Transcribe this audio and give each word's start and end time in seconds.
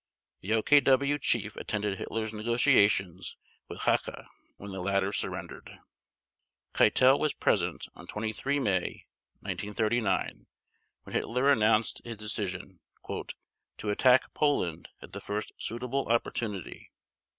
The 0.39 0.49
OKW 0.53 1.21
Chief 1.21 1.55
attended 1.57 1.99
Hitler's 1.99 2.33
negotiations 2.33 3.37
with 3.67 3.81
Hacha 3.81 4.25
when 4.57 4.71
the 4.71 4.81
latter 4.81 5.13
surrendered. 5.13 5.77
Keitel 6.73 7.19
was 7.19 7.33
present 7.35 7.87
on 7.93 8.07
23 8.07 8.57
May 8.61 9.05
1939 9.41 10.47
when 11.03 11.13
Hitler 11.13 11.51
announced 11.51 12.01
his 12.03 12.17
decision 12.17 12.79
"to 13.07 13.89
attack 13.91 14.33
Poland 14.33 14.89
at 15.03 15.11
the 15.11 15.21
first 15.21 15.51
suitable 15.59 16.07
opportunity". 16.07 16.89